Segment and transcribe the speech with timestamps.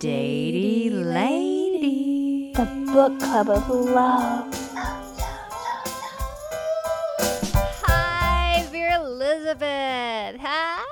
[0.00, 2.54] Datey Lady.
[2.54, 4.48] The book club of love.
[7.84, 10.40] Hi, Vera Elizabeth.
[10.40, 10.86] Hi.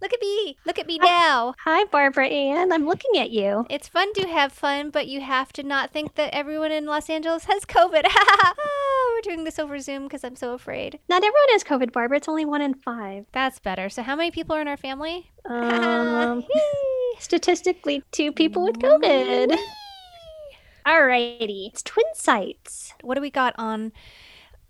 [0.00, 0.56] Look at me.
[0.64, 1.56] Look at me now.
[1.64, 2.70] Hi, Barbara Ann.
[2.70, 3.66] I'm looking at you.
[3.68, 7.10] It's fun to have fun, but you have to not think that everyone in Los
[7.10, 8.06] Angeles has COVID.
[9.18, 11.00] we're doing this over Zoom because I'm so afraid.
[11.08, 12.18] Not everyone has COVID, Barbara.
[12.18, 13.26] It's only one in five.
[13.32, 13.88] That's better.
[13.88, 15.30] So, how many people are in our family?
[15.44, 16.44] Um,
[17.18, 19.56] statistically, two people with COVID.
[20.86, 21.70] Alrighty.
[21.72, 22.92] It's twin sites.
[23.02, 23.92] What do we got on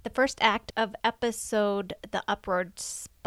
[0.02, 3.17] the first act of episode The Upward Spiral?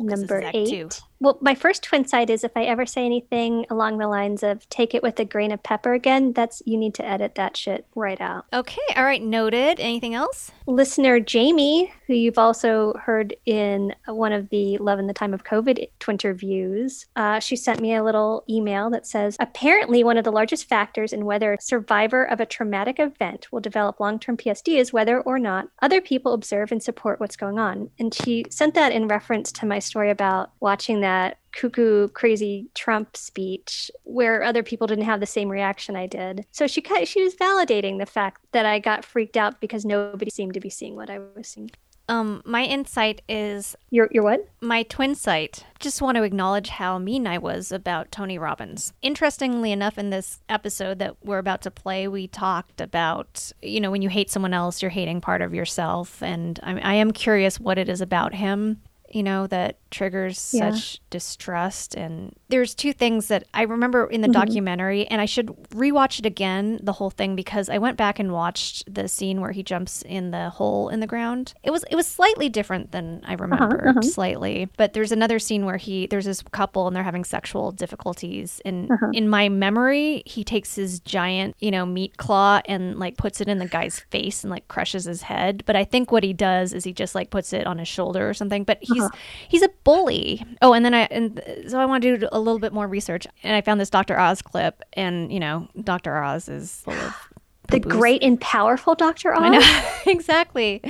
[0.00, 0.68] This Number eight.
[0.68, 0.88] two.
[1.20, 4.68] Well, my first twin side is if I ever say anything along the lines of
[4.70, 7.86] take it with a grain of pepper again, that's you need to edit that shit
[7.94, 8.46] right out.
[8.52, 8.80] Okay.
[8.96, 9.22] All right.
[9.22, 9.78] Noted.
[9.78, 10.50] Anything else?
[10.66, 15.44] Listener Jamie, who you've also heard in one of the Love in the Time of
[15.44, 20.24] COVID Twinter views, uh, she sent me a little email that says apparently one of
[20.24, 24.36] the largest factors in whether a survivor of a traumatic event will develop long term
[24.36, 27.90] PSD is whether or not other people observe and support what's going on.
[28.00, 33.16] And she sent that in reference to my story about watching that cuckoo crazy Trump
[33.16, 36.46] speech where other people didn't have the same reaction I did.
[36.52, 40.54] So she she was validating the fact that I got freaked out because nobody seemed
[40.54, 41.70] to be seeing what I was seeing.
[42.08, 44.48] Um, my insight is Your your what?
[44.60, 45.64] my twin site.
[45.78, 48.92] Just want to acknowledge how mean I was about Tony Robbins.
[49.02, 53.90] Interestingly enough, in this episode that we're about to play, we talked about, you know,
[53.90, 56.22] when you hate someone else, you're hating part of yourself.
[56.22, 60.72] And I, I am curious what it is about him, you know, that triggers Yeah.
[60.72, 61.94] such distrust.
[61.94, 64.32] And there's two things that I remember in the Mhm.
[64.32, 68.32] documentary, and I should rewatch it again, the whole thing, because I went back and
[68.32, 71.54] watched the scene where he jumps in the hole in the ground.
[71.62, 74.02] It was it was slightly different than I remembered, uh-huh.
[74.02, 74.68] slightly.
[74.76, 78.60] But there's another scene where he there's this couple and they're having sexual difficulties.
[78.64, 79.10] And Uh-huh.
[79.12, 83.48] in my memory, he takes his giant, you know, meat claw and like puts it
[83.48, 85.62] in the guy's face and like crushes his head.
[85.66, 88.28] But I think what he does is he just like puts it on his shoulder
[88.28, 88.64] or something.
[88.64, 89.10] But he's Uh-huh.
[89.48, 90.44] he's a bully.
[90.62, 93.26] Oh, and then I and so I want to do a little bit more research,
[93.42, 94.18] and I found this Dr.
[94.18, 96.16] Oz clip, and you know, Dr.
[96.22, 97.14] Oz is full of
[97.68, 97.90] The poo-poos.
[97.98, 99.32] great and powerful Dr.
[99.34, 99.40] Oz.
[99.42, 100.80] I know exactly.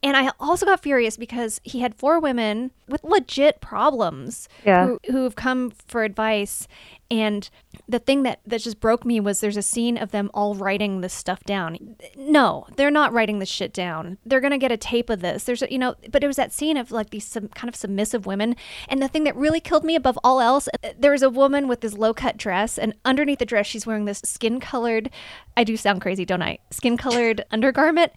[0.00, 4.86] And I also got furious because he had four women with legit problems Yeah.
[4.86, 6.68] who, who have come for advice.
[7.10, 7.48] And
[7.88, 11.00] the thing that, that just broke me was there's a scene of them all writing
[11.00, 11.96] this stuff down.
[12.16, 14.18] No, they're not writing this shit down.
[14.26, 15.44] They're going to get a tape of this.
[15.44, 17.74] There's, a, you know, but it was that scene of like these some kind of
[17.74, 18.56] submissive women.
[18.88, 21.66] And the thing that really killed me above all else, uh, there was a woman
[21.66, 22.76] with this low cut dress.
[22.78, 25.08] And underneath the dress, she's wearing this skin colored,
[25.56, 26.58] I do sound crazy, don't I?
[26.70, 28.12] Skin colored undergarment.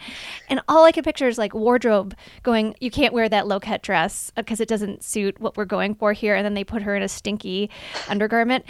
[0.50, 2.13] And all I could picture is like wardrobe
[2.44, 5.63] going, you can't wear that low cut dress uh, because it doesn't suit what we're
[5.63, 6.35] going for here.
[6.35, 7.69] And then they put her in a stinky
[8.09, 8.66] undergarment.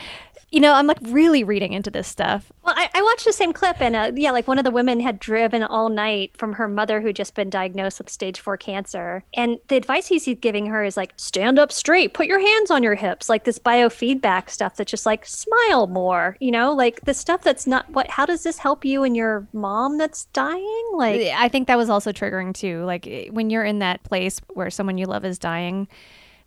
[0.53, 2.51] You know, I'm like really reading into this stuff.
[2.65, 4.99] Well, I, I watched the same clip, and uh, yeah, like one of the women
[4.99, 9.23] had driven all night from her mother who'd just been diagnosed with stage four cancer.
[9.33, 12.83] And the advice he's giving her is like, stand up straight, put your hands on
[12.83, 17.13] your hips, like this biofeedback stuff that's just like, smile more, you know, like the
[17.13, 20.85] stuff that's not what, how does this help you and your mom that's dying?
[20.95, 22.83] Like, I think that was also triggering too.
[22.83, 25.87] Like eh, when you're in that place where someone you love is dying,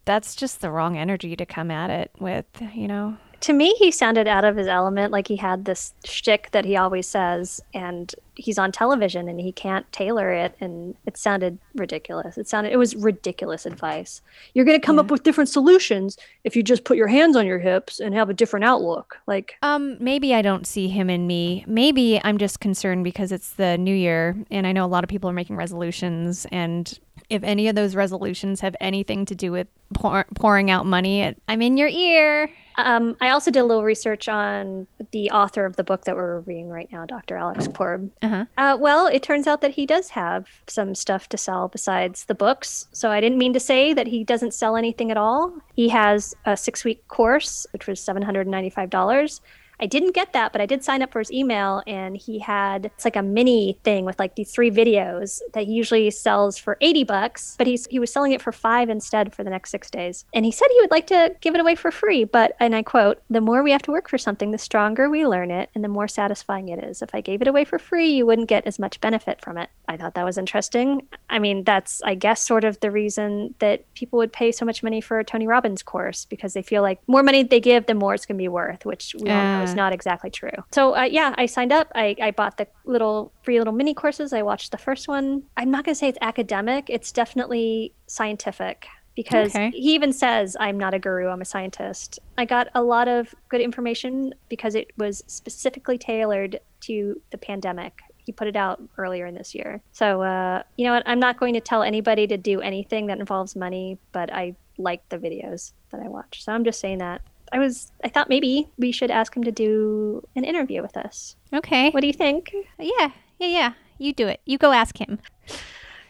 [0.04, 3.16] that's just the wrong energy to come at it with, you know?
[3.44, 5.12] To me, he sounded out of his element.
[5.12, 9.52] Like he had this shtick that he always says, and he's on television and he
[9.52, 10.56] can't tailor it.
[10.62, 12.38] And it sounded ridiculous.
[12.38, 14.22] It sounded, it was ridiculous advice.
[14.54, 17.44] You're going to come up with different solutions if you just put your hands on
[17.44, 19.18] your hips and have a different outlook.
[19.26, 21.64] Like, Um, maybe I don't see him in me.
[21.66, 25.10] Maybe I'm just concerned because it's the new year and I know a lot of
[25.10, 26.98] people are making resolutions and
[27.30, 31.62] if any of those resolutions have anything to do with pour- pouring out money, I'm
[31.62, 32.50] in your ear.
[32.76, 36.40] um, I also did a little research on the author of the book that we're
[36.40, 37.36] reading right now, Dr.
[37.36, 38.10] Alex Korb.
[38.22, 38.44] Uh-huh.
[38.58, 42.34] Uh, well, it turns out that he does have some stuff to sell besides the
[42.34, 42.88] books.
[42.92, 45.52] So I didn't mean to say that he doesn't sell anything at all.
[45.74, 49.40] He has a six week course, which was $795.
[49.80, 52.86] I didn't get that, but I did sign up for his email, and he had
[52.86, 56.78] it's like a mini thing with like these three videos that he usually sells for
[56.80, 59.90] eighty bucks, but he's he was selling it for five instead for the next six
[59.90, 60.24] days.
[60.32, 62.82] And he said he would like to give it away for free, but and I
[62.82, 65.82] quote: "The more we have to work for something, the stronger we learn it, and
[65.82, 67.02] the more satisfying it is.
[67.02, 69.70] If I gave it away for free, you wouldn't get as much benefit from it."
[69.88, 71.06] I thought that was interesting.
[71.28, 74.82] I mean, that's I guess sort of the reason that people would pay so much
[74.82, 77.94] money for a Tony Robbins course because they feel like more money they give, the
[77.94, 79.74] more it's going to be worth, which we all know Uh.
[79.74, 80.50] not exactly true.
[80.72, 81.90] So uh, yeah, I signed up.
[81.94, 84.32] I, I bought the little free little mini courses.
[84.32, 85.42] I watched the first one.
[85.56, 86.88] I'm not going to say it's academic.
[86.88, 88.86] It's definitely scientific.
[89.16, 89.70] because Okay.
[89.70, 92.18] he even says, I'm not a guru, I'm a scientist.
[92.36, 98.00] I got a lot of good information because it was specifically tailored to the pandemic.
[98.16, 99.82] He put it out earlier in this year.
[99.92, 101.04] So, uh, you know what?
[101.06, 105.08] I'm not going to tell anybody to do anything that involves money, but I like
[105.10, 106.42] the videos that I watch.
[106.42, 107.20] So I'm just saying that.
[107.54, 111.36] I was, I thought maybe we should ask him to do an interview with us.
[111.52, 111.90] Okay.
[111.90, 112.52] What do you think?
[112.80, 113.72] Yeah, yeah, yeah.
[113.96, 114.40] You do it.
[114.44, 115.20] You go ask him.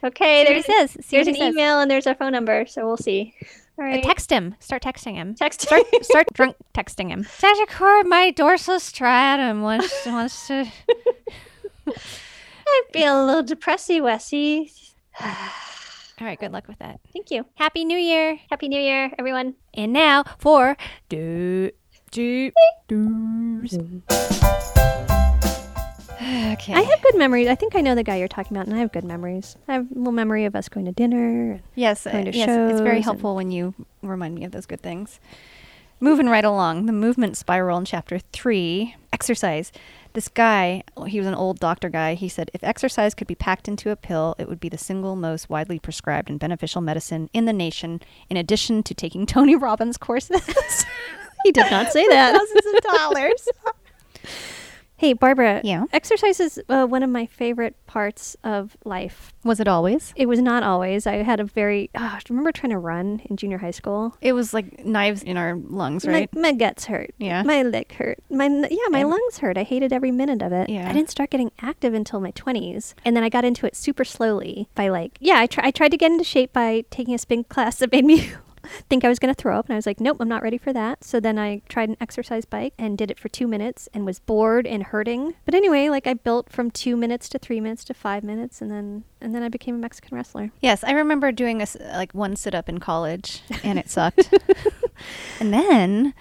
[0.02, 1.04] Okay, See what he there's, says.
[1.04, 1.52] See there's what an says.
[1.54, 3.34] email and there's our phone number, so we'll see.
[3.78, 4.00] All Uh.
[4.00, 4.54] Text him.
[4.58, 5.34] Start texting him.
[5.34, 5.60] Text.
[5.60, 7.24] Start start drunk texting him.
[7.24, 10.64] Sagicor, my dorsal striatum wants wants to.
[12.66, 14.72] I feel a little depressy, Wessie.
[16.20, 16.38] All right.
[16.38, 17.00] Good luck with that.
[17.12, 17.44] Thank you.
[17.56, 18.38] Happy New Year.
[18.50, 19.54] Happy New Year, everyone.
[19.72, 20.76] And now for
[21.08, 21.70] do
[22.10, 22.52] do
[22.88, 23.78] do's.
[26.24, 26.72] Okay.
[26.72, 27.48] I have good memories.
[27.48, 29.56] I think I know the guy you're talking about, and I have good memories.
[29.68, 31.60] I have a little memory of us going to dinner.
[31.74, 35.20] Yes, going to yes, it's very helpful when you remind me of those good things.
[36.04, 39.72] Moving right along, the movement spiral in chapter three, exercise.
[40.12, 42.12] This guy, he was an old doctor guy.
[42.12, 45.16] He said, if exercise could be packed into a pill, it would be the single
[45.16, 49.96] most widely prescribed and beneficial medicine in the nation, in addition to taking Tony Robbins
[49.96, 50.44] courses.
[51.44, 52.34] He did not say that.
[52.34, 53.48] Thousands of dollars.
[54.96, 55.60] hey, Barbara.
[55.64, 55.84] Yeah?
[55.92, 59.32] Exercise is uh, one of my favorite parts of life.
[59.44, 60.12] Was it always?
[60.16, 61.06] It was not always.
[61.06, 61.90] I had a very.
[61.94, 64.16] Oh, you remember trying to run in junior high school?
[64.20, 66.32] It was like knives in our lungs, right?
[66.34, 67.10] My, my guts hurt.
[67.18, 67.42] Yeah.
[67.42, 68.18] My leg hurt.
[68.30, 69.58] My yeah, my And- lungs hurt.
[69.58, 70.68] I hated every minute of it.
[70.70, 70.88] Yeah.
[70.88, 74.04] I didn't start getting active until my twenties, and then I got into it super
[74.04, 75.38] slowly by like yeah.
[75.38, 78.04] I try, I tried to get into shape by taking a spin class that made
[78.04, 78.30] me.
[78.88, 80.58] think I was going to throw up and I was like nope I'm not ready
[80.58, 81.04] for that.
[81.04, 84.20] So then I tried an exercise bike and did it for 2 minutes and was
[84.20, 85.34] bored and hurting.
[85.44, 88.70] But anyway like I built from 2 minutes to 3 minutes to 5 minutes and
[88.70, 90.50] then and then I became a Mexican wrestler.
[90.60, 94.28] Yes, I remember doing a like one sit up in college, and it sucked.
[95.40, 96.12] and then,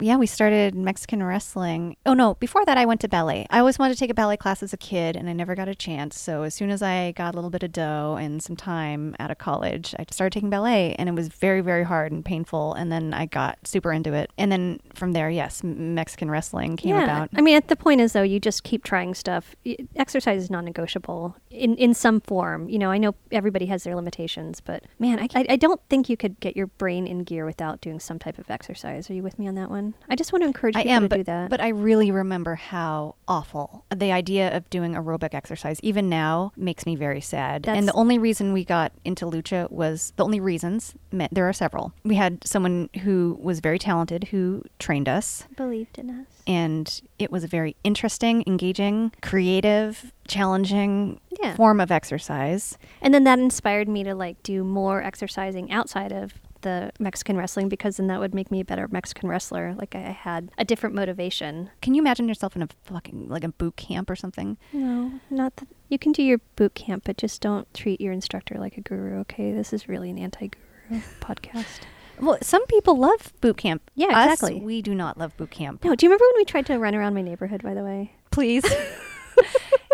[0.00, 1.96] yeah, we started Mexican wrestling.
[2.04, 3.46] Oh no, before that, I went to ballet.
[3.50, 5.68] I always wanted to take a ballet class as a kid, and I never got
[5.68, 6.18] a chance.
[6.18, 9.30] So as soon as I got a little bit of dough and some time out
[9.30, 12.74] of college, I started taking ballet, and it was very, very hard and painful.
[12.74, 16.96] And then I got super into it, and then from there, yes, Mexican wrestling came
[16.96, 17.30] about.
[17.34, 19.54] I mean, at the point is though, you just keep trying stuff.
[19.96, 22.68] Exercise is non-negotiable in in some form.
[22.68, 26.08] You know, I know everybody has their limitations, but man, I, I, I don't think
[26.08, 29.08] you could get your brain in gear without doing some type of exercise.
[29.10, 29.85] Are you with me on that one?
[30.08, 31.50] I just want to encourage I am, to but, do that.
[31.50, 36.86] but I really remember how awful the idea of doing aerobic exercise, even now, makes
[36.86, 37.66] me very sad.
[37.68, 40.94] and the only reason we got into lucha was the only reasons.
[41.32, 41.92] There are several.
[42.04, 46.26] We had someone who was very talented who trained us, believed in us.
[46.46, 51.54] and it was a very interesting, engaging, creative, challenging Yeah.
[51.54, 52.76] form of exercise.
[53.02, 57.68] And then that inspired me to like do more exercising outside of the Mexican wrestling
[57.68, 59.74] because then that would make me a better Mexican wrestler.
[59.76, 61.70] Like I had a different motivation.
[61.82, 64.56] Can you imagine yourself in a fucking like a boot camp or something?
[64.72, 68.56] No, not that you can do your boot camp, but just don't treat your instructor
[68.58, 69.18] like a guru.
[69.20, 71.80] Okay, this is really an anti-guru podcast.
[72.20, 73.90] Well, some people love boot camp.
[73.94, 74.60] Yeah, Us, exactly.
[74.60, 75.84] we do not love boot camp.
[75.84, 77.62] No, do you remember when we tried to run around my neighborhood?
[77.62, 78.64] By the way, please.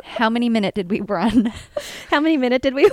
[0.05, 1.53] How many minute did we run?
[2.11, 2.89] how many minute did we?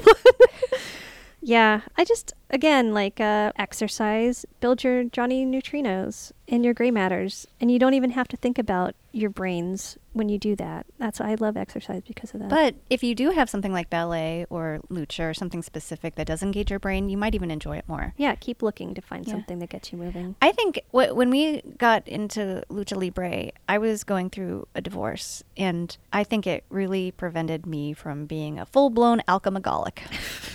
[1.42, 7.48] Yeah, I just again like uh, exercise, build your Johnny neutrinos and your gray matters,
[7.62, 10.86] and you don't even have to think about your brains when you do that.
[10.98, 12.50] That's why I love exercise because of that.
[12.50, 16.42] But if you do have something like ballet or lucha or something specific that does
[16.44, 18.14] engage your brain, you might even enjoy it more.
[18.18, 19.34] yeah, keep looking to find Yeah.
[19.34, 20.36] something that gets you moving.
[20.42, 25.44] I think wh- when we got into lucha libre, I was going through a divorce,
[25.58, 30.00] and I think it really prevented me from being a full blown alchemagolic.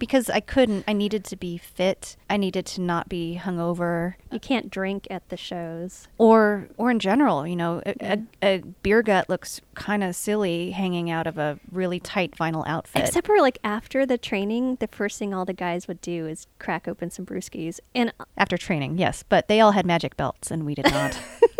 [0.00, 0.84] because I couldn't.
[0.88, 2.16] I needed to be fit.
[2.28, 4.14] I needed to not be hungover.
[4.32, 6.08] You can't drink at the shows.
[6.18, 10.72] or or in general, you know, a, a, a beer gut looks kind of silly
[10.72, 13.04] hanging out of a really tight vinyl outfit.
[13.06, 16.48] Except for like after the training, the first thing all the guys would do is
[16.58, 17.78] crack open some brewskis.
[17.94, 21.16] And after training, yes, but they all had magic belts and we did not.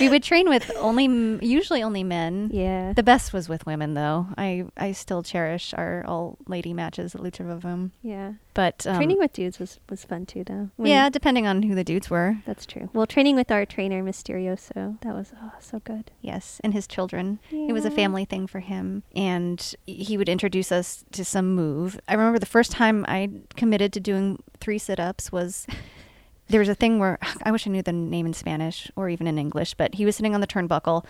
[0.00, 1.06] we would train with only
[1.44, 2.50] usually only men.
[2.52, 4.26] yeah, The best was with women though.
[4.36, 8.32] I I still cherish our all lady matches at Lucha yeah.
[8.54, 10.70] But um, training with dudes was was fun too, though.
[10.76, 12.38] When- yeah, depending on who the dudes were.
[12.44, 12.90] that's true.
[12.92, 16.10] Well, training with our trainer Mysterioso, that was oh, so good.
[16.20, 17.38] Yes, and his children.
[17.50, 19.02] It was a family thing for him.
[19.14, 22.00] And he would introduce us to some move.
[22.08, 25.66] I remember the first time I committed to doing three sit ups was
[26.48, 29.26] there was a thing where I wish I knew the name in Spanish or even
[29.26, 31.04] in English, but he was sitting on the turnbuckle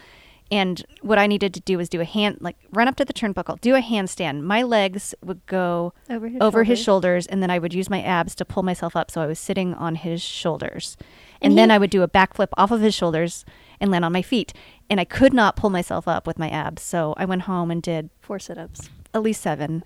[0.50, 3.12] And what I needed to do was do a hand, like run up to the
[3.12, 4.42] turnbuckle, do a handstand.
[4.42, 7.24] My legs would go Over his over his shoulders.
[7.24, 9.10] shoulders, and then I would use my abs to pull myself up.
[9.10, 10.96] So I was sitting on his shoulders.
[11.42, 13.44] And, And then I would do a backflip off of his shoulders
[13.78, 14.54] and land on my feet.
[14.88, 16.80] And I could not pull myself up with my abs.
[16.82, 18.88] So I went home and did Four sit-ups.
[19.12, 19.84] at least seven.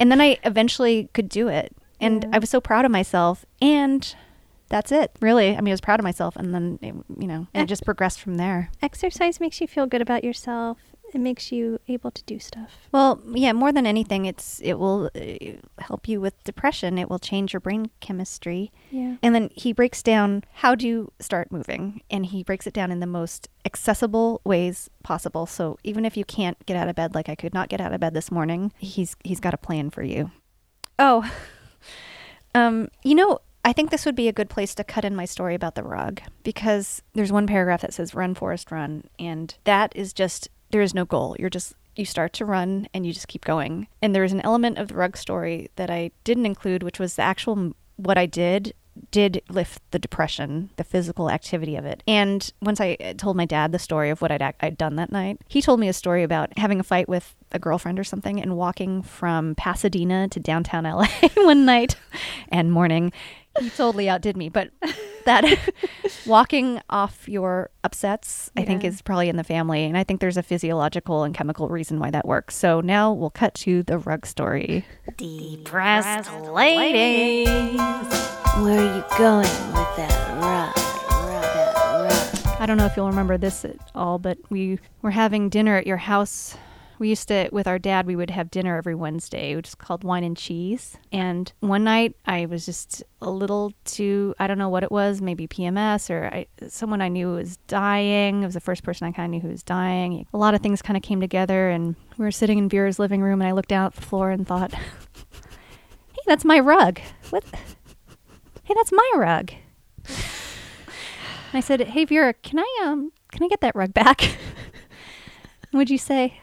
[0.00, 1.70] and then I eventually could do it.
[2.00, 2.30] And Yeah.
[2.34, 3.46] I was so proud of myself.
[3.62, 4.02] And
[4.68, 5.56] that's it, really.
[5.56, 6.36] I mean, I was proud of myself.
[6.36, 8.70] And then, it, you know, and it just progressed from there.
[8.82, 10.78] Exercise makes you feel good about yourself.
[11.14, 12.72] It makes you able to do stuff.
[12.90, 16.98] Well, yeah, more than anything, it's it will uh, help you with depression.
[16.98, 18.72] It will change your brain chemistry.
[18.90, 19.16] Yeah.
[19.22, 22.90] And then he breaks down how do you start moving, and he breaks it down
[22.90, 25.46] in the most accessible ways possible.
[25.46, 27.94] So even if you can't get out of bed, like I could not get out
[27.94, 30.32] of bed this morning, he's he's got a plan for you.
[30.98, 31.30] Oh,
[32.54, 35.24] um, you know, I think this would be a good place to cut in my
[35.24, 39.92] story about the rug because there's one paragraph that says "Run, Forest, run," and that
[39.96, 41.34] is just there is no goal.
[41.36, 43.88] You're just you start to run and you just keep going.
[44.00, 47.16] And there is an element of the rug story that I didn't include, which was
[47.16, 48.72] the actual what I did
[49.10, 52.02] did lift the depression, the physical activity of it.
[52.06, 55.12] And once I uh, told my dad the story of what I'd, I'd done that
[55.12, 58.40] night, he told me a story about having a fight with a girlfriend or something
[58.40, 61.96] and walking from Pasadena to downtown LA one night
[62.48, 63.12] and morning.
[63.60, 64.70] He totally outdid me, but
[65.24, 65.44] that
[66.26, 69.84] walking off your upsets, I think, is probably in the family.
[69.84, 72.56] And I think there's a physiological and chemical reason why that works.
[72.56, 74.84] So now we'll cut to the rug story.
[75.16, 77.48] Depressed ladies.
[77.48, 80.76] Where are you going with that rug?
[81.10, 82.60] Rug, that rug.
[82.60, 85.86] I don't know if you'll remember this at all, but we were having dinner at
[85.86, 86.56] your house.
[86.98, 90.04] We used to, with our dad, we would have dinner every Wednesday, which is called
[90.04, 90.96] Wine and Cheese.
[91.12, 95.20] And one night I was just a little too, I don't know what it was,
[95.20, 98.42] maybe PMS or I, someone I knew was dying.
[98.42, 100.26] It was the first person I kind of knew who was dying.
[100.32, 103.20] A lot of things kind of came together, and we were sitting in Vera's living
[103.20, 107.00] room, and I looked down at the floor and thought, hey, that's my rug.
[107.30, 107.44] What?
[108.64, 109.52] Hey, that's my rug.
[111.52, 114.36] I said, "Hey Vera, can I um can I get that rug back?"
[115.72, 116.40] Would you say?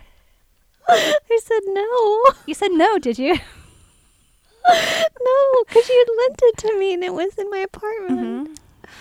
[0.87, 2.23] I said no.
[2.45, 3.33] You said no, did you?
[4.69, 8.19] no, because you had lent it to me and it was in my apartment.
[8.49, 8.53] Mm-hmm.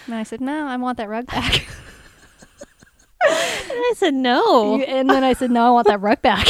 [0.06, 1.66] And I said, "No, I want that rug back."
[3.24, 4.78] And I said no.
[4.78, 6.44] You- and then I said, "No, I want that rug back."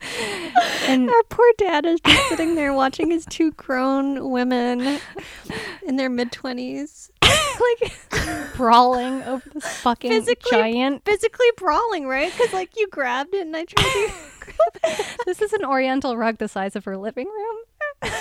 [0.88, 4.98] and Our poor dad is just sitting there watching his two grown women
[5.86, 7.10] in their mid 20s
[7.82, 11.04] like brawling over this fucking Physically- giant.
[11.04, 12.32] physically brawling, right?
[12.32, 14.56] Because, like, you grabbed it and I tried to grab
[15.00, 15.06] it.
[15.26, 17.56] This is an oriental rug the size of her living room.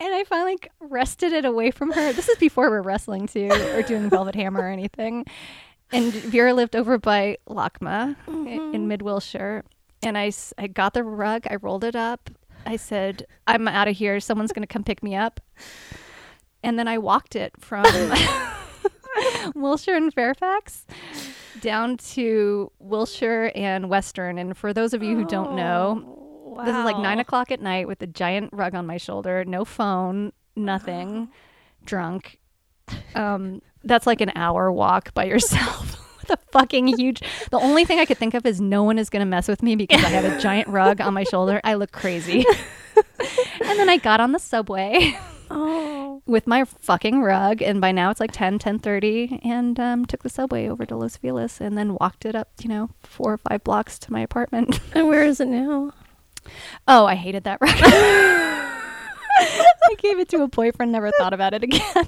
[0.00, 2.12] and I finally c- wrested it away from her.
[2.12, 5.24] This is before we're wrestling too, or doing Velvet Hammer or anything.
[5.90, 8.88] And Vera lived over by LACMA i- in mm-hmm.
[8.88, 9.64] Mid Wilshire.
[10.02, 10.30] And I
[10.72, 12.30] got the rug, I rolled it up.
[12.66, 14.20] I said, I'm out of here.
[14.20, 15.40] Someone's going to come pick me up.
[16.62, 17.84] And then I walked it from
[19.54, 20.86] Wilshire and Fairfax
[21.60, 24.38] down to Wilshire and Western.
[24.38, 27.86] And for those of you who don't know, this is like nine o'clock at night
[27.86, 31.28] with a giant rug on my shoulder, no phone, nothing,
[31.84, 32.38] drunk.
[33.14, 37.22] Um, that's like an hour walk by yourself with a fucking huge.
[37.50, 39.76] The only thing I could think of is no one is gonna mess with me
[39.76, 41.60] because I have a giant rug on my shoulder.
[41.64, 42.44] I look crazy.
[42.96, 45.18] and then I got on the subway
[45.50, 46.22] Oh.
[46.26, 50.28] with my fucking rug, and by now it's like 10, 10.30, and um, took the
[50.28, 53.64] subway over to Los Feliz and then walked it up, you know, four or five
[53.64, 54.80] blocks to my apartment.
[54.94, 55.92] And where is it now?
[56.86, 57.74] Oh, I hated that rug.
[59.40, 61.80] I gave it to a boyfriend, never thought about it again.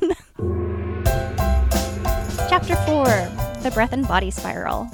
[2.48, 3.04] Chapter 4
[3.62, 4.90] The Breath and Body Spiral.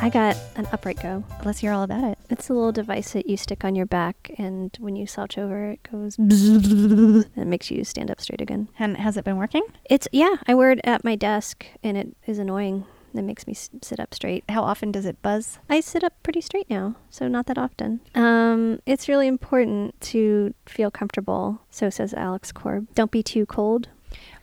[0.00, 1.24] I got an upright go.
[1.44, 2.18] Let's hear all about it.
[2.30, 5.70] It's a little device that you stick on your back, and when you slouch over,
[5.70, 8.68] it goes and it makes you stand up straight again.
[8.78, 9.64] And has it been working?
[9.84, 12.84] It's yeah, I wear it at my desk, and it is annoying.
[13.12, 14.44] It makes me s- sit up straight.
[14.48, 15.58] How often does it buzz?
[15.68, 18.00] I sit up pretty straight now, so not that often.
[18.14, 21.60] Um, it's really important to feel comfortable.
[21.70, 22.86] So says Alex Korb.
[22.94, 23.88] Don't be too cold.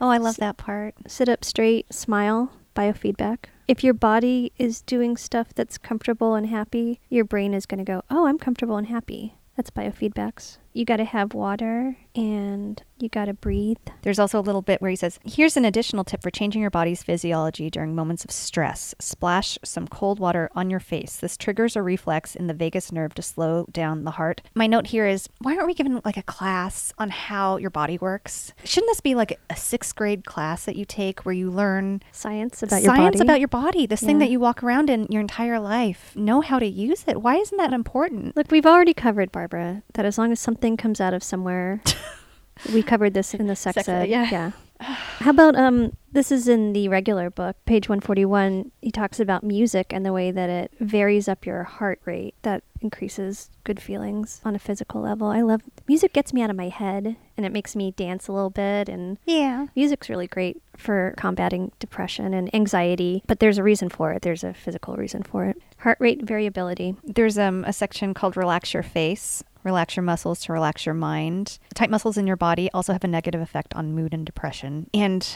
[0.01, 0.95] Oh, I love that part.
[1.07, 1.93] Sit up straight.
[1.93, 2.51] Smile.
[2.75, 3.45] Biofeedback.
[3.67, 7.83] If your body is doing stuff that's comfortable and happy, your brain is going to
[7.83, 10.57] go, "Oh, I'm comfortable and happy." That's biofeedbacks.
[10.77, 13.77] You got to have water and you got to breathe.
[14.01, 16.71] There's also a little bit where he says, Here's an additional tip for changing your
[16.71, 18.95] body's physiology during moments of stress.
[18.99, 21.15] Splash some cold water on your face.
[21.17, 24.41] This triggers a reflex in the vagus nerve to slow down the heart.
[24.55, 27.97] My note here is why aren't we given like a class on how your body
[27.97, 28.53] works?
[28.63, 32.61] Shouldn't this be like a sixth grade class that you take where you learn Science
[32.63, 33.27] about your science body.
[33.27, 36.15] about your body, this thing that you walk around in your entire life?
[36.15, 37.21] Know how to use it.
[37.21, 38.35] Why isn't that important?
[38.35, 41.81] Look, we've already covered, Barbara, that as long as something comes out of somewhere,
[42.73, 44.01] we covered this in the sex, Sex ed.
[44.03, 44.29] ed, yeah.
[44.31, 44.51] yeah.
[45.19, 45.95] How about um?
[46.11, 48.71] This is in the regular book, page one forty one.
[48.81, 52.33] He talks about music and the way that it varies up your heart rate.
[52.41, 55.27] That increases good feelings on a physical level.
[55.27, 56.13] I love music.
[56.13, 58.87] Gets me out of my head and it makes me dance a little bit.
[58.89, 59.67] And Yeah.
[59.75, 63.23] music's really great for combating depression and anxiety.
[63.27, 64.21] But there's a reason for it.
[64.23, 65.57] There's a physical reason for it.
[65.79, 66.95] Heart rate variability.
[67.03, 69.43] There's um, a section called Relax Your Face.
[69.67, 71.59] Relax your muscles to relax your mind.
[71.73, 74.89] Tight muscles in your body also have a negative effect on mood and depression.
[74.93, 75.27] And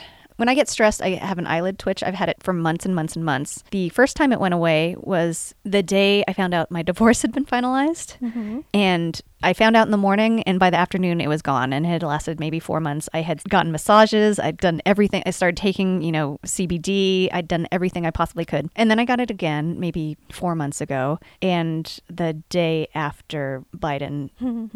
[0.42, 2.02] when I get stressed, I have an eyelid twitch.
[2.02, 3.64] I've had it for months and months and months.
[3.70, 7.32] The first time it went away was the day I found out my divorce had
[7.32, 8.18] been finalized.
[8.18, 8.62] Mm-hmm.
[8.74, 11.74] And I found out in the morning, and by the afternoon, it was gone.
[11.74, 13.08] And it had lasted maybe four months.
[13.14, 14.40] I had gotten massages.
[14.40, 15.22] I'd done everything.
[15.28, 17.30] I started taking, you know, CBD.
[17.32, 18.68] I'd done everything I possibly could.
[18.76, 21.20] And then I got it again, maybe four months ago.
[21.44, 24.32] And the day after Biden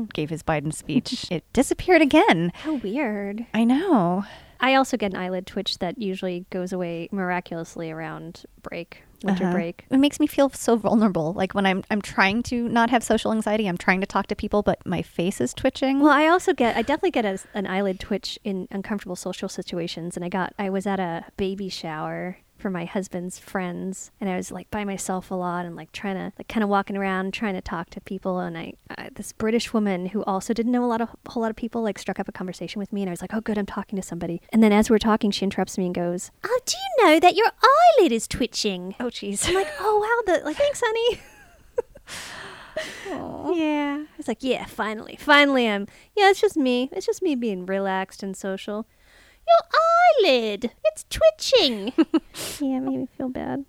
[0.14, 2.52] gave his Biden speech, it disappeared again.
[2.54, 3.48] How weird.
[3.52, 4.26] I know.
[4.60, 9.54] I also get an eyelid twitch that usually goes away miraculously around break, winter Uh-huh.
[9.54, 9.86] break.
[9.90, 11.34] It makes me feel so vulnerable.
[11.34, 14.36] Like when I'm I'm trying to not have social anxiety, I'm trying to talk to
[14.36, 16.00] people, but my face is twitching.
[16.00, 20.16] Well, I also get, I definitely get a, an eyelid twitch in uncomfortable social situations.
[20.16, 24.38] And I got, I was at a baby shower for my husband's friends and I
[24.38, 27.34] was like by myself a lot and like trying to like kind of walking around
[27.34, 30.84] trying to talk to people and I, I this British woman who also didn't know
[30.84, 33.02] a lot of a whole lot of people like struck up a conversation with me
[33.02, 35.32] and I was like oh good I'm talking to somebody and then as we're talking
[35.32, 37.48] she interrupts me and goes oh do you know that your
[38.00, 39.48] eyelid is twitching oh jeez.
[39.48, 41.20] I'm like oh wow the like thanks honey
[43.08, 44.04] Yeah.
[44.04, 45.18] I was like, yeah, finally.
[45.20, 46.90] Finally I'm yeah, it's just me.
[46.92, 48.86] It's just me being relaxed and social.
[49.48, 50.72] Your eyelid.
[51.08, 51.94] It's twitching.
[51.98, 53.66] yeah, it made me feel bad.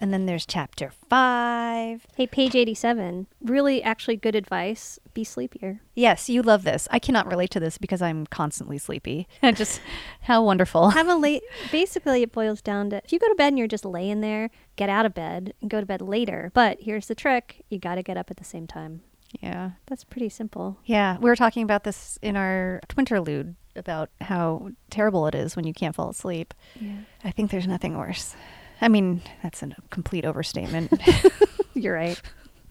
[0.00, 2.06] And then there's chapter five.
[2.16, 3.26] Hey, page 87.
[3.40, 4.98] Really, actually good advice.
[5.14, 5.80] Be sleepier.
[5.94, 6.88] Yes, you love this.
[6.90, 9.28] I cannot relate to this because I'm constantly sleepy.
[9.54, 9.80] just
[10.22, 10.90] how wonderful.
[10.90, 11.42] Have a late.
[11.70, 14.50] Basically, it boils down to if you go to bed and you're just laying there,
[14.76, 16.50] get out of bed and go to bed later.
[16.54, 19.02] But here's the trick you got to get up at the same time.
[19.40, 19.72] Yeah.
[19.86, 20.78] That's pretty simple.
[20.84, 21.18] Yeah.
[21.18, 25.72] We were talking about this in our Twinterlude about how terrible it is when you
[25.72, 26.54] can't fall asleep.
[26.80, 26.96] Yeah.
[27.22, 28.34] I think there's nothing worse.
[28.80, 30.92] I mean, that's a complete overstatement.
[31.74, 32.20] You're right.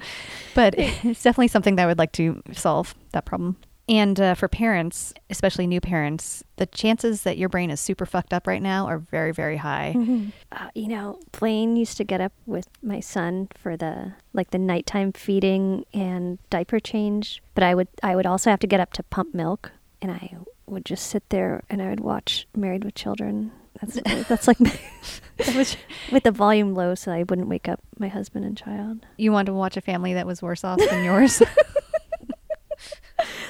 [0.56, 3.58] but it's definitely something that I would like to solve that problem.
[3.90, 8.34] And uh, for parents, especially new parents, the chances that your brain is super fucked
[8.34, 9.94] up right now are very, very high.
[10.54, 14.58] Uh, you know, Blaine used to get up with my son for the like the
[14.58, 18.94] nighttime feeding and diaper change, but I would I would also have to get up
[18.94, 22.96] to pump milk, and I would just sit there and I would watch Married with
[22.96, 23.52] Children.
[23.82, 25.76] That's that's like that was
[26.12, 29.06] with the volume low, so I wouldn't wake up my husband and child.
[29.18, 31.42] You want to watch a family that was worse off than yours?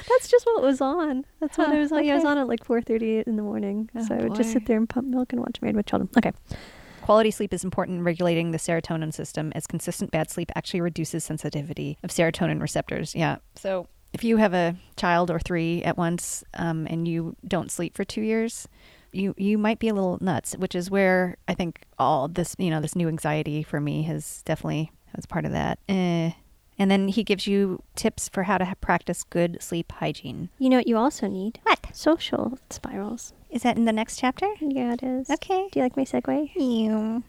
[0.08, 1.24] That's just what was on.
[1.40, 2.04] That's what Huh, I was on.
[2.04, 4.34] Yeah, I was on at like four thirty in the morning, Oh, so I would
[4.34, 6.08] just sit there and pump milk and watch Married with Children.
[6.16, 6.32] Okay.
[7.02, 11.24] Quality sleep is important in regulating the serotonin system, as consistent bad sleep actually reduces
[11.24, 13.14] sensitivity of serotonin receptors.
[13.14, 13.36] Yeah.
[13.56, 17.96] So if you have a child or three at once um, and you don't sleep
[17.96, 18.66] for two years,
[19.12, 20.54] you you might be a little nuts.
[20.54, 24.42] Which is where I think all this you know this new anxiety for me has
[24.44, 25.78] definitely was part of that.
[25.88, 26.30] Eh.
[26.76, 30.48] And then he gives you tips for how to ha- practice good sleep hygiene.
[30.58, 31.60] You know what you also need?
[31.62, 33.32] What Social spirals.
[33.50, 34.48] is that in the next chapter?
[34.60, 35.30] Yeah, it is.
[35.30, 35.68] Okay.
[35.70, 36.50] Do you like my segue?
[36.56, 37.22] You.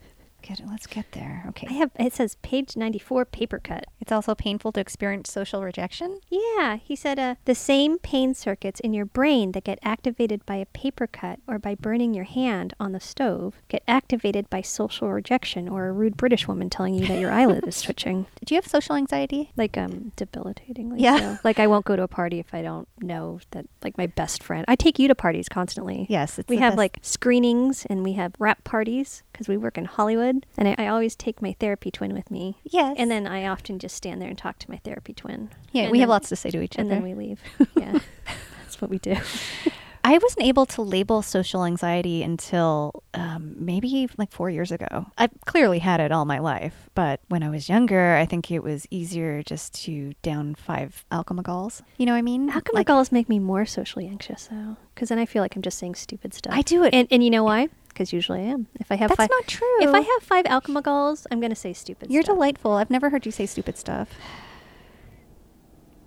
[0.46, 0.66] Get it.
[0.70, 1.44] Let's get there.
[1.48, 1.66] Okay.
[1.68, 3.86] I have it says page 94 paper cut.
[4.00, 6.20] It's also painful to experience social rejection.
[6.30, 10.56] Yeah, he said uh, the same pain circuits in your brain that get activated by
[10.56, 15.10] a paper cut or by burning your hand on the stove get activated by social
[15.10, 18.26] rejection or a rude British woman telling you that your eyelid is twitching.
[18.44, 19.50] Do you have social anxiety?
[19.56, 21.00] Like um debilitatingly.
[21.00, 21.18] Yeah.
[21.18, 21.38] so.
[21.42, 24.44] Like I won't go to a party if I don't know that like my best
[24.44, 24.64] friend.
[24.68, 26.06] I take you to parties constantly.
[26.08, 26.78] Yes, it's we have best.
[26.78, 30.35] like screenings and we have rap parties because we work in Hollywood.
[30.58, 32.58] And I, I always take my therapy twin with me.
[32.64, 32.96] Yes.
[32.98, 35.50] And then I often just stand there and talk to my therapy twin.
[35.72, 36.96] yeah, And we have lots to say to each And other.
[36.96, 37.40] And then we leave.
[37.76, 37.98] Yeah.
[38.62, 39.16] That's what we do.
[40.08, 45.06] I wasn't able to label social anxiety until um, maybe like four years ago.
[45.18, 48.62] I've clearly had it all my life, but when I was younger, I think it
[48.62, 51.82] was easier just to down five alchemagols.
[51.96, 52.46] You know what I mean?
[52.48, 54.76] How come Like, make me more socially anxious though?
[54.94, 56.52] Because then I feel like I'm just saying stupid stuff.
[56.54, 56.94] I do it.
[56.94, 57.68] and and you know why?
[57.96, 58.66] Because usually I am.
[58.78, 59.66] If I have That's five, not true.
[59.80, 62.10] If I have five alchemagols, I'm gonna say stupid.
[62.10, 62.34] You're stuff.
[62.36, 62.72] delightful.
[62.72, 64.10] I've never heard you say stupid stuff.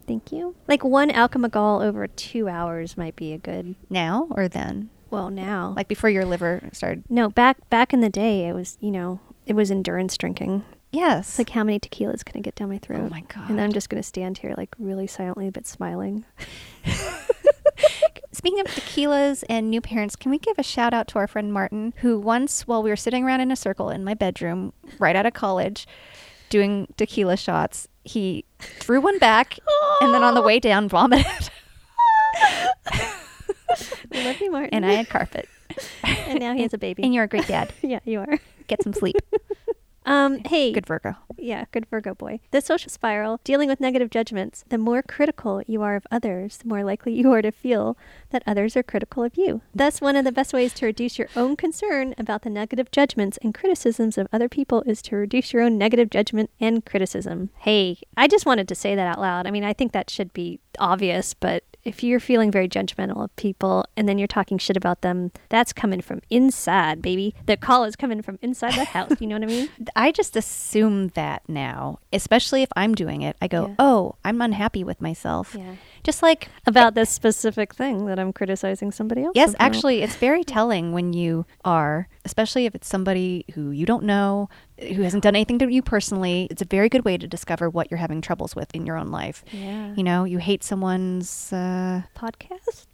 [0.06, 0.56] Thank you.
[0.68, 3.74] Like one alchemagol over two hours might be a good.
[3.90, 4.92] Now or then?
[5.10, 7.06] Well, now Like before your liver started.
[7.10, 10.64] no back back in the day, it was you know it was endurance drinking.
[10.92, 11.30] Yes.
[11.30, 13.02] It's like how many tequilas can I get down my throat?
[13.06, 13.50] Oh my god!
[13.50, 16.24] And then I'm just gonna stand here like really silently but smiling.
[18.40, 21.52] Speaking of tequilas and new parents, can we give a shout out to our friend
[21.52, 25.14] Martin, who once, while we were sitting around in a circle in my bedroom, right
[25.14, 25.86] out of college,
[26.50, 29.60] doing tequila shots, he threw one back
[30.00, 31.26] and then on the way down vomited.
[34.10, 34.70] We love you, Martin.
[34.74, 35.48] and I had carpet.
[36.04, 37.04] and now he has a baby.
[37.04, 37.74] And you're a great dad.
[37.82, 38.40] yeah, you are.
[38.68, 39.18] Get some sleep.
[40.10, 41.18] Um, hey, Good Virgo.
[41.38, 42.40] Yeah, good Virgo boy.
[42.50, 44.66] The social spiral, dealing with negative judgments.
[44.68, 47.96] The more critical you are of others, the more likely you are to feel
[48.32, 49.62] that others are critical of you.
[49.74, 53.38] Thus, one of the best ways to reduce your own concern about the negative judgments
[53.44, 57.52] and criticisms of other people is to reduce your own negative judgment and criticism.
[57.60, 59.46] Hey, I just wanted to say that out loud.
[59.46, 63.36] I mean, I think that should be obvious, but if you're feeling very judgmental of
[63.36, 67.34] people and then you're talking shit about them, that's coming from inside, baby.
[67.48, 69.12] The call is coming from inside the house.
[69.20, 69.70] You know what I mean?
[69.96, 73.36] I just assume that now, especially if I'm doing it.
[73.42, 73.76] I go, Yeah.
[73.80, 75.56] oh, I'm unhappy with myself.
[75.58, 75.76] Yeah.
[76.04, 79.34] Just like About this specific thing that I'm criticizing somebody else.
[79.36, 79.62] Yes, about.
[79.66, 84.48] actually, it's very telling when you are, especially if it's somebody who you don't know,
[84.82, 86.48] who hasn't done anything to you personally.
[86.50, 89.12] It's a very good way to discover what you're having troubles with in your own
[89.12, 89.44] life.
[89.52, 89.94] Yeah.
[89.96, 91.52] You know, you hate someone's.
[91.54, 92.04] Uh...
[92.16, 92.86] podcast.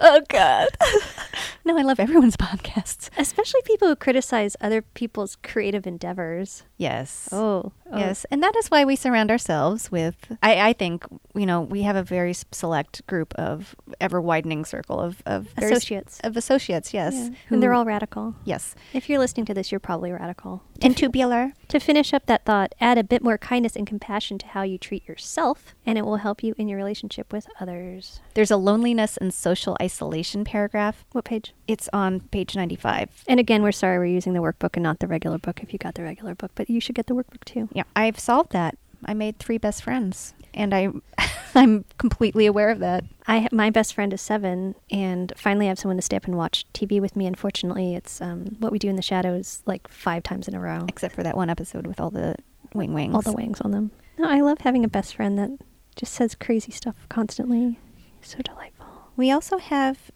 [0.00, 0.68] Oh, God.
[1.64, 3.08] no, I love everyone's podcasts.
[3.16, 6.64] Especially people who criticize other people's creative endeavors.
[6.78, 7.30] Yes.
[7.32, 7.98] Oh, oh.
[7.98, 10.16] Yes, and that is why we surround ourselves with.
[10.42, 15.00] I, I think you know we have a very select group of ever widening circle
[15.00, 16.20] of of Associates.
[16.22, 16.92] of associates.
[16.92, 17.30] Yes, Yeah.
[17.48, 18.34] who- And they're all radical.
[18.44, 20.62] yes, If you're listening to this, you're probably radical.
[20.82, 21.54] and tubular.
[21.68, 24.76] To finish up that thought, add a bit more kindness and compassion to how you
[24.76, 28.20] treat yourself, and it will help you in your relationship with others.
[28.34, 31.06] There's a loneliness and social isolation paragraph.
[31.12, 31.54] What page?
[31.68, 33.24] It's on page 95.
[33.26, 35.78] And again, we're sorry we're using the workbook and not the regular book if you
[35.78, 37.68] got the regular book, but you should get the workbook too.
[37.72, 38.78] Yeah, I've solved that.
[39.04, 40.88] I made three best friends, and I,
[41.54, 43.04] I'm completely aware of that.
[43.26, 46.36] I my best friend is seven, and finally I have someone to stay up and
[46.36, 47.26] watch TV with me.
[47.26, 50.84] Unfortunately, it's um, what we do in the shadows like five times in a row.
[50.88, 52.36] Except for that one episode with all the
[52.74, 53.14] wing wings.
[53.14, 53.90] all the wings on them.
[54.18, 55.50] No, I love having a best friend that
[55.94, 57.78] just says crazy stuff constantly.
[58.22, 58.86] So delightful.
[59.16, 60.10] We also have,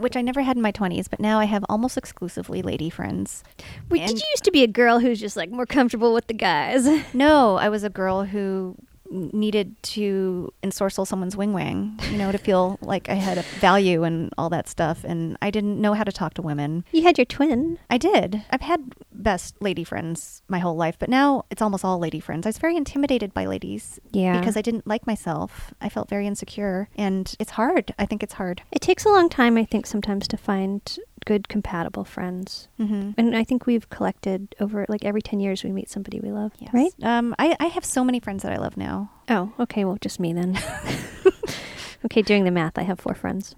[0.00, 3.42] which I never had in my 20s, but now I have almost exclusively lady friends.
[3.88, 6.26] Wait, And- did you used to be a girl who's just like more comfortable with
[6.26, 6.86] the guys?
[7.14, 8.76] No, I was a girl who
[9.10, 14.02] needed to ensorcel someone's wing wang, you know, to feel like I had a value
[14.04, 15.04] and all that stuff.
[15.04, 16.84] And I didn't know how to talk to women.
[16.92, 17.78] you had your twin.
[17.90, 18.42] I did.
[18.50, 22.46] I've had best lady friends my whole life, but now it's almost all lady friends.
[22.46, 23.98] I was very intimidated by ladies.
[24.12, 24.38] Yeah.
[24.38, 25.72] Because I didn't like myself.
[25.80, 26.88] I felt very insecure.
[26.96, 27.94] And it's hard.
[27.98, 28.62] I think it's hard.
[28.72, 32.68] It takes a long time, I think, sometimes to find good compatible friends.
[32.80, 33.10] Mm-hmm.
[33.18, 36.52] And I think we've collected over like every 10 years we meet somebody we love,
[36.58, 36.70] Yes.
[36.72, 36.92] right?
[37.02, 39.10] Um, I, I have so many friends that I love now.
[39.28, 39.84] Oh, okay.
[39.84, 40.58] Well, just me then.
[42.06, 43.54] okay, doing the math, I have four friends.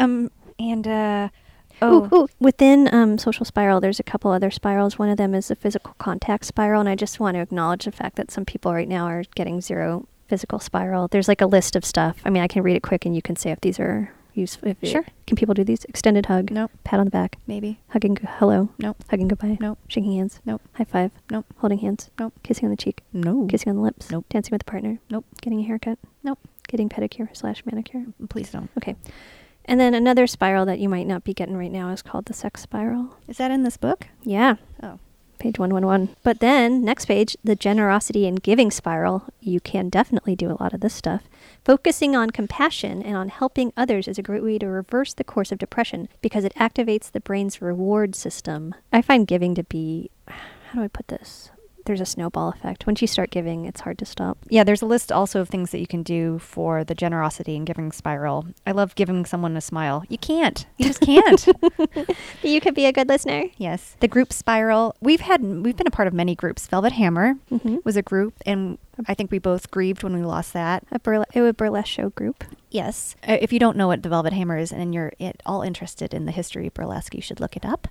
[0.00, 1.28] Um, and, uh,
[1.80, 4.98] Oh, oh, within um, Social Spiral, there's a couple other spirals.
[4.98, 7.92] One of them is the physical contact spiral, and I just want to acknowledge the
[7.92, 11.06] fact that some people right now are getting zero physical spiral.
[11.06, 12.18] There's like a list of stuff.
[12.24, 14.68] I mean, I can read it quick, and you can say if these are useful.
[14.68, 15.04] If Sure.
[15.26, 15.84] Can people do these?
[15.84, 16.50] Extended hug.
[16.50, 16.70] Nope.
[16.84, 17.36] Pat on the back.
[17.46, 17.80] maybe.
[17.88, 18.16] Hugging.
[18.16, 18.70] g- Hello.
[18.78, 18.96] Nope.
[19.10, 19.58] Hugging goodbye.
[19.60, 19.78] Nope.
[19.88, 20.40] Shaking hands.
[20.46, 20.62] Nope.
[20.74, 21.12] High five.
[21.30, 21.46] Nope.
[21.58, 22.10] Holding hands.
[22.18, 22.32] Nope.
[22.42, 23.02] Kissing on the cheek.
[23.12, 23.46] No.
[23.46, 24.10] Kissing on the lips.
[24.10, 24.24] Nope.
[24.28, 24.98] Dancing with a partner.
[25.10, 25.24] Nope.
[25.42, 25.98] Getting a haircut.
[26.22, 26.38] Nope.
[26.68, 28.04] Getting pedicure slash manicure.
[28.28, 28.70] Please don't.
[28.78, 28.96] Okay.
[29.64, 32.32] And then another spiral that you might not be getting right now is called the
[32.34, 33.16] sex spiral.
[33.26, 34.06] Is that in this book?
[34.22, 34.56] Yeah.
[34.82, 34.98] Oh.
[35.38, 36.16] Page 111.
[36.22, 39.24] But then, next page, the generosity and giving spiral.
[39.40, 41.24] You can definitely do a lot of this stuff.
[41.64, 45.52] Focusing on compassion and on helping others is a great way to reverse the course
[45.52, 48.74] of depression because it activates the brain's reward system.
[48.92, 51.50] I find giving to be, how do I put this?
[51.88, 52.86] There's a snowball effect.
[52.86, 54.38] Once you start giving, it's hard to stop.
[54.48, 57.66] Yeah, there's a list also of things that you can do for the generosity and
[57.66, 58.46] giving spiral.
[58.64, 60.04] I love giving someone a smile.
[60.08, 60.64] You can't.
[60.76, 61.48] You just can't.
[62.44, 63.44] You could be a good listener.
[63.56, 63.96] yes.
[64.00, 64.94] The group spiral.
[65.00, 66.66] We've had we've been a part of many groups.
[66.68, 67.78] Velvet Hammer Mm-hmm.
[67.84, 70.84] was a group and I think we both grieved when we lost that.
[70.92, 72.44] A burle- it was a burlesque show group.
[72.70, 73.16] Yes.
[73.26, 76.12] Uh, if you don't know what the Velvet Hammer is and you're at all interested
[76.14, 77.88] in the history of burlesque, you should look it up.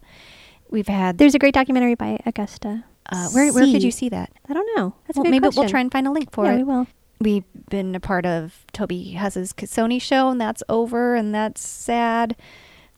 [0.70, 2.84] We've had There's a great documentary by Augusta.
[3.10, 4.32] Uh, where where could you see that?
[4.50, 4.94] I don't know.
[5.08, 6.58] That's a Well, maybe we'll try and find a link for yeah, it.
[6.58, 6.88] we will.
[7.20, 12.36] We've been a part of Toby Huss's Sony show, and that's over, and that's sad.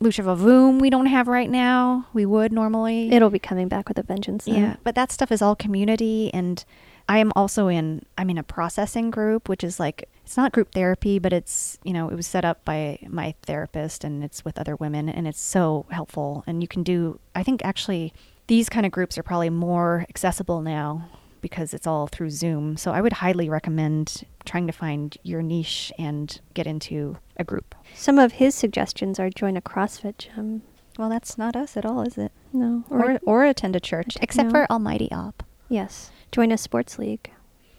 [0.02, 2.08] Lucha VaVoom, we don't have right now.
[2.14, 3.12] We would normally.
[3.12, 4.46] It'll be coming back with a vengeance.
[4.46, 4.54] though.
[4.54, 6.64] yeah, but that stuff is all community, and
[7.08, 8.04] I am also in.
[8.18, 11.92] I'm in a processing group, which is like it's not group therapy, but it's you
[11.92, 15.42] know it was set up by my therapist, and it's with other women, and it's
[15.42, 16.44] so helpful.
[16.48, 17.20] And you can do.
[17.36, 18.14] I think actually
[18.50, 21.08] these kind of groups are probably more accessible now
[21.42, 22.76] because it's all through Zoom.
[22.78, 27.76] So I would highly recommend trying to find your niche and get into a group.
[27.96, 30.64] Some of his suggestions are join a CrossFit gym.
[30.98, 32.32] Well, that's not us at all, is it?
[32.52, 32.84] No.
[32.90, 34.52] Or or attend a church, except No.
[34.52, 35.44] for Almighty Op.
[35.70, 36.12] yes.
[36.32, 37.32] Join a sports league.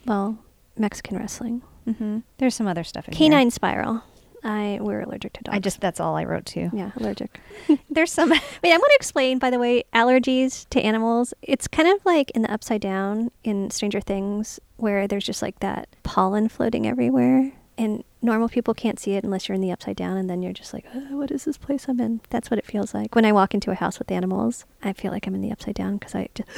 [0.05, 0.39] Well,
[0.77, 1.61] Mexican wrestling.
[1.87, 2.19] Mm-hmm.
[2.39, 4.03] There's some other stuff in Canine spiral.
[4.43, 5.55] I we're allergic to dogs.
[5.55, 6.69] I just that's all I wrote too.
[6.73, 7.39] yeah allergic.
[7.89, 8.29] There's some.
[8.29, 11.33] Wait, I want to explain, by the way, allergies to animals.
[11.41, 15.59] It's kind of like in the Upside Down in Stranger Things, where there's just like
[15.59, 17.51] that pollen floating everywhere.
[17.77, 20.53] And normal people can't see it unless you're in the Upside Down, and then you're
[20.53, 22.21] just like, "Uh, what is this place I'm in?
[22.29, 23.15] That's what it feels like.
[23.15, 25.75] When I walk into a house with animals, I feel like I'm in the Upside
[25.75, 26.49] Down because I just.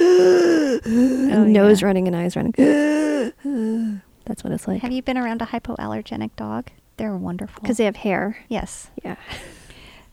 [0.86, 1.86] Oh, nose yeah.
[1.86, 2.52] running and eyes running.
[4.26, 4.82] That's what it's like.
[4.82, 6.70] Have you been around a hypoallergenic dog?
[6.96, 7.62] They're wonderful.
[7.62, 8.38] Because they have hair.
[8.48, 8.90] yes.
[9.04, 9.16] Yeah.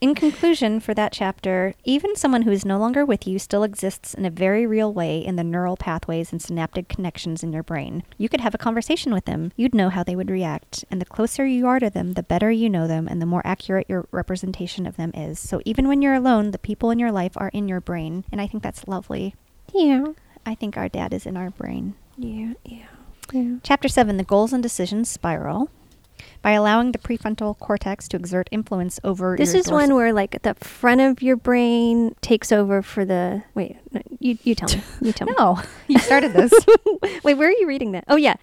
[0.00, 4.14] In conclusion, for that chapter, even someone who is no longer with you still exists
[4.14, 8.02] in a very real way in the neural pathways and synaptic connections in your brain.
[8.18, 9.52] You could have a conversation with them.
[9.54, 10.84] You'd know how they would react.
[10.90, 13.42] And the closer you are to them, the better you know them and the more
[13.44, 15.38] accurate your representation of them is.
[15.38, 18.24] So even when you're alone, the people in your life are in your brain.
[18.32, 19.36] And I think that's lovely.
[19.72, 20.06] Yeah.
[20.44, 21.94] I think our dad is in our brain.
[22.18, 22.54] Yeah.
[22.64, 22.86] Yeah.
[23.32, 23.58] Yeah.
[23.62, 25.70] Chapter 7 The Goals and Decisions Spiral.
[26.42, 30.54] By allowing the prefrontal cortex to exert influence over This is one where like the
[30.54, 33.76] front of your brain takes over for the wait.
[33.92, 34.82] No, you you tell me.
[35.00, 35.34] You tell me.
[35.38, 36.52] No, you started this.
[37.24, 38.04] Wait, where are you reading that?
[38.08, 38.34] Oh yeah.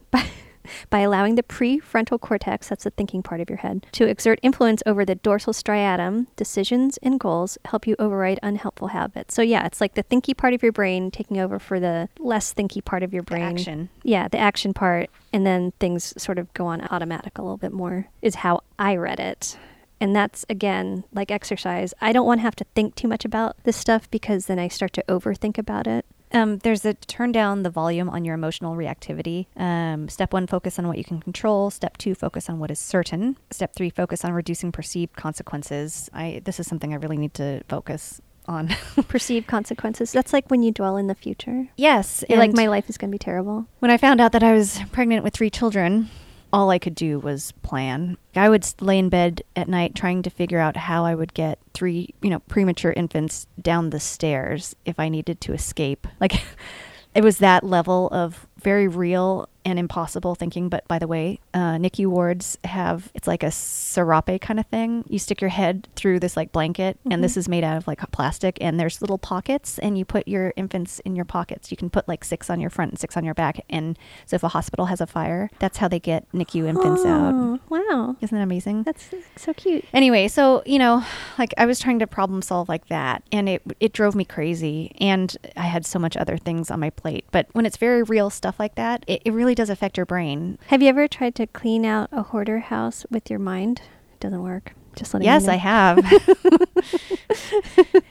[0.89, 4.81] By, allowing the prefrontal cortex, that's the thinking part of your head, to exert influence
[4.85, 9.33] over the dorsal striatum, decisions and goals help you override unhelpful habits.
[9.35, 12.53] So yeah, it's like the thinky part of your brain taking over for the less
[12.53, 13.43] thinky part of your The brain.
[13.57, 13.89] action.
[14.03, 17.71] Yeah, the action part, and then things sort of go on automatic a little bit
[17.71, 19.57] more, is how I read it.
[20.01, 21.93] And that's again like exercise.
[21.99, 24.69] I don't want to have to think too much about this stuff because then I
[24.69, 26.05] start to overthink about it.
[26.31, 29.47] Um, there's a turn down the volume on your emotional reactivity.
[29.57, 31.69] Um, step one, focus on what you can control.
[31.71, 33.37] Step two, focus on what is certain.
[33.51, 36.09] Step three, focus on reducing perceived consequences.
[36.13, 38.69] I this is something I really need to focus on.
[39.07, 40.11] Perceived consequences.
[40.11, 41.67] That's like when you dwell in the future.
[41.77, 43.67] yes, You're like my life is going to be terrible.
[43.79, 46.09] when I found out that I was pregnant with three children,
[46.51, 48.17] all I could do was plan.
[48.35, 51.59] I would lay in bed at night trying to figure out how I would get
[51.73, 56.07] three, you know, premature infants down the stairs if I needed to escape.
[56.19, 56.33] Like
[57.15, 60.69] it was that level of very real and impossible thinking.
[60.69, 65.03] But by the way, uh, NICU wards have it's like a serape kind of thing.
[65.07, 67.99] You stick your head through this like blanket, and this is made out of like
[68.11, 71.71] plastic, and there's little pockets, and you put your infants in your pockets.
[71.71, 74.35] You can put like six on your front and six on your back, and so
[74.35, 77.33] if a hospital has a fire, that's how they get NICU infants out.
[77.33, 78.15] Oh, wow.
[78.21, 78.83] Isn't that amazing?
[78.83, 79.85] That's so cute.
[79.93, 81.03] Anyway, so you know,
[81.37, 84.91] like I was trying to problem solve like that, and it it drove me crazy,
[84.99, 87.25] and I had so much other things on my plate.
[87.31, 90.57] But when it's very real stuff like that, it, it really does affect your brain.
[90.67, 93.81] Have you ever tried to clean out a hoarder house with your mind?
[94.13, 94.73] It doesn't work.
[94.95, 95.53] Just letting yes, you know.
[95.53, 95.99] I have.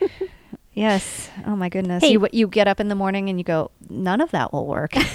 [0.73, 1.31] yes.
[1.47, 2.03] Oh my goodness.
[2.03, 2.13] Hey.
[2.13, 4.95] You you get up in the morning and you go, none of that will work.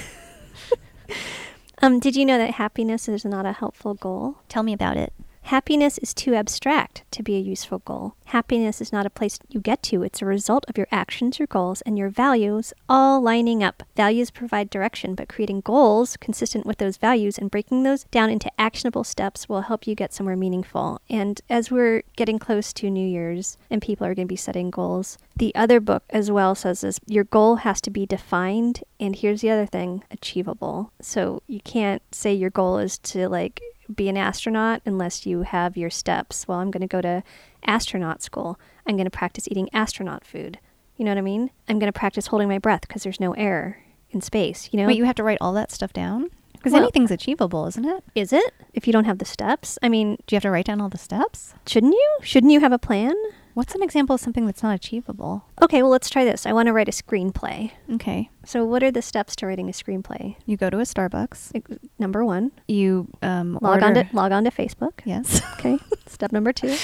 [1.83, 4.37] Um, did you know that happiness is not a helpful goal?
[4.47, 5.11] Tell me about it.
[5.47, 8.15] Happiness is too abstract to be a useful goal.
[8.27, 11.47] Happiness is not a place you get to, it's a result of your actions, your
[11.47, 13.83] goals, and your values all lining up.
[13.95, 18.49] Values provide direction, but creating goals consistent with those values and breaking those down into
[18.59, 21.01] actionable steps will help you get somewhere meaningful.
[21.09, 24.71] And as we're getting close to New Year's and people are going to be setting
[24.71, 29.15] goals, the other book as well says this your goal has to be defined, and
[29.15, 30.93] here's the other thing achievable.
[31.01, 33.61] So you can't say your goal is to like
[33.93, 36.47] be an astronaut unless you have your steps.
[36.47, 37.23] Well, I'm going to go to
[37.65, 38.59] astronaut school.
[38.85, 40.59] I'm going to practice eating astronaut food.
[40.97, 41.49] You know what I mean?
[41.67, 43.79] I'm going to practice holding my breath because there's no air
[44.11, 44.69] in space.
[44.71, 46.29] You know, Wait, you have to write all that stuff down?
[46.53, 48.03] Because Well- anything's achievable, isn't it?
[48.15, 48.53] is it?
[48.73, 50.89] If you don't have the steps, I mean, Do you have to write down all
[50.89, 51.53] the steps?
[51.67, 52.17] shouldn't you?
[52.21, 53.15] Shouldn't you have a plan?
[53.53, 55.45] What's an example of something that's not achievable?
[55.61, 56.45] Okay, well, let's try this.
[56.47, 57.71] I want to write a screenplay.
[57.93, 58.29] Okay.
[58.45, 60.35] So, what are the steps to writing a screenplay?
[60.47, 61.51] You go to a Starbucks.
[61.55, 65.01] Ex- Number one, You um, log on to log on to Facebook.
[65.05, 65.41] Yes.
[65.59, 65.77] Okay.
[66.07, 66.75] Step number two.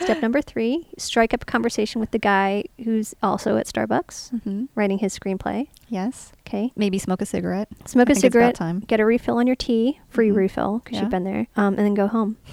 [0.00, 4.64] Step number three: strike up a conversation with the guy who's also at Starbucks, hmm
[4.74, 5.68] writing his screenplay.
[5.88, 6.32] Yes.
[6.46, 6.72] Okay.
[6.76, 7.68] Maybe smoke a cigarette.
[7.86, 8.54] Smoke I a think it's about cigarette.
[8.56, 8.80] time.
[8.80, 10.36] Get a refill on your tea, free Mhm.
[10.36, 11.02] refill because Yeah.
[11.02, 12.36] you've been there, um, and then go home.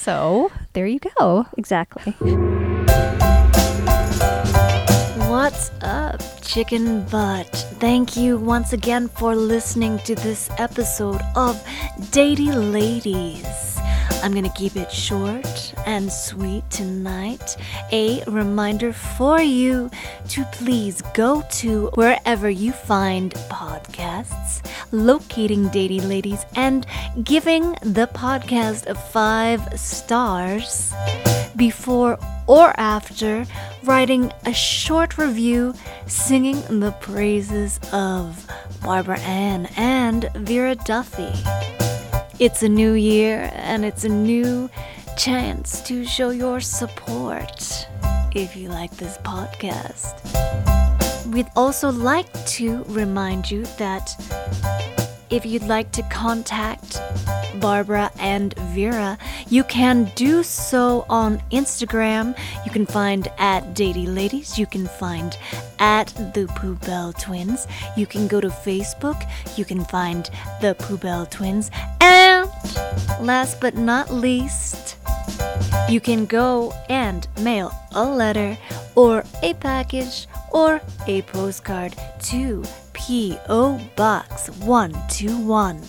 [0.00, 1.46] So there you go.
[1.56, 2.12] Exactly.
[5.28, 7.48] What's up, chicken butt?
[7.80, 11.56] Thank you once again for listening to this episode of
[12.12, 13.77] Datey Ladies.
[14.22, 17.56] I'm gonna keep it short and sweet tonight.
[17.92, 19.90] A reminder for you
[20.28, 26.86] to please go to wherever you find podcasts, locating Datey Ladies, and
[27.22, 30.92] giving the podcast five stars
[31.56, 33.46] before or after
[33.84, 35.74] writing a short review
[36.06, 38.46] singing the praises of
[38.82, 41.32] Barbara Ann and Vera Duffy.
[42.40, 44.70] It's a new year and it's a new
[45.16, 47.88] chance to show your support
[48.32, 50.14] if you like this podcast.
[51.32, 54.14] We'd also like to remind you that
[55.30, 57.00] if you'd like to contact
[57.60, 62.38] Barbara and Vera, you can do so on Instagram.
[62.64, 64.56] You can find at Datey Ladies.
[64.56, 65.36] You can find
[65.80, 67.66] at the Poubelle Twins.
[67.96, 69.28] You can go to Facebook.
[69.56, 71.70] You can find the Poubelle Twins.
[72.00, 72.17] And
[73.20, 74.96] last but not least,
[75.88, 78.58] you can go and mail a letter
[78.94, 83.80] or a package or a postcard to P.O.
[83.96, 85.80] Box 121,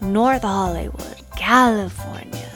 [0.00, 2.50] North Hollywood, California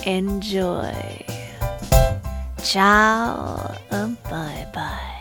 [0.06, 1.26] enjoy.
[2.62, 5.11] Ciao, bye bye.